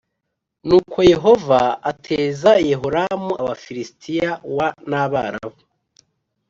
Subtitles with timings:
[0.67, 4.57] Nuko Yehova ateza Yehoramu Abafilisitiya w
[4.89, 5.59] n Abarabu